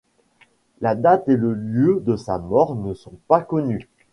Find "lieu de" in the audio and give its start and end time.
1.53-2.15